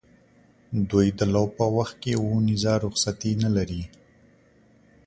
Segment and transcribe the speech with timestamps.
[0.89, 3.83] دوی د لو په وخت کې اونیزه رخصتي نه لري.